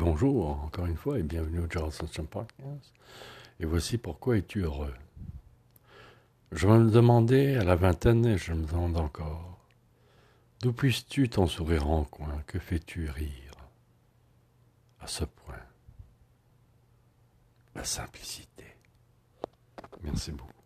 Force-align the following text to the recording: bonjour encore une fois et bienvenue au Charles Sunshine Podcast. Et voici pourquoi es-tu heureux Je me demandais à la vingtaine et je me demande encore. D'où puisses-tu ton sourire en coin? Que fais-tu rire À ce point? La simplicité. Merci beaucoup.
bonjour 0.00 0.62
encore 0.64 0.86
une 0.86 0.96
fois 0.96 1.18
et 1.18 1.22
bienvenue 1.22 1.60
au 1.60 1.70
Charles 1.70 1.92
Sunshine 1.92 2.26
Podcast. 2.26 2.92
Et 3.60 3.66
voici 3.66 3.98
pourquoi 3.98 4.38
es-tu 4.38 4.60
heureux 4.60 4.94
Je 6.52 6.66
me 6.66 6.90
demandais 6.90 7.56
à 7.56 7.64
la 7.64 7.76
vingtaine 7.76 8.24
et 8.24 8.38
je 8.38 8.54
me 8.54 8.64
demande 8.64 8.96
encore. 8.96 9.58
D'où 10.62 10.72
puisses-tu 10.72 11.28
ton 11.28 11.46
sourire 11.46 11.88
en 11.88 12.04
coin? 12.04 12.42
Que 12.46 12.58
fais-tu 12.58 13.10
rire 13.10 13.52
À 15.00 15.06
ce 15.06 15.24
point? 15.24 15.60
La 17.74 17.84
simplicité. 17.84 18.64
Merci 20.02 20.32
beaucoup. 20.32 20.59